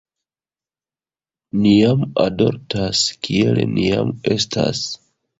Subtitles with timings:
[1.65, 4.81] "Ni jam adoltas kiel ni jam estas."